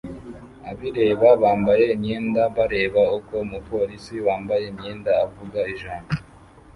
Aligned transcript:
Abireba 0.71 1.27
bambaye 1.41 1.83
imyenda 1.95 2.41
bareba 2.55 3.01
uko 3.17 3.33
umupolisi 3.45 4.15
wambaye 4.25 4.63
imyenda 4.71 5.11
avuga 5.25 5.59
ijambo 5.73 6.09